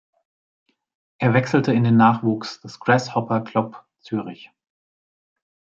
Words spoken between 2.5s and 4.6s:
des Grasshopper Club Zürich.